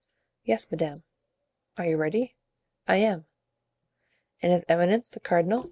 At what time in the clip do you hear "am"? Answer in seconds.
2.95-3.27